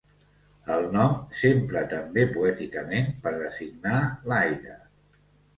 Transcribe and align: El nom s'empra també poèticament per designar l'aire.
El 0.75 0.85
nom 0.95 1.11
s'empra 1.41 1.83
també 1.91 2.23
poèticament 2.39 3.13
per 3.27 3.35
designar 3.43 4.01
l'aire. 4.33 4.83